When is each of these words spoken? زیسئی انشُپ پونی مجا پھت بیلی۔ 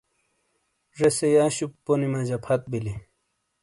زیسئی 0.97 1.35
انشُپ 1.43 1.71
پونی 1.83 2.07
مجا 2.13 2.37
پھت 2.45 2.61
بیلی۔ 2.71 2.93